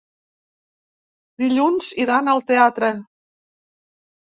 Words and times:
Dilluns 1.43 1.91
iran 2.05 2.33
al 2.35 2.43
teatre. 2.51 2.93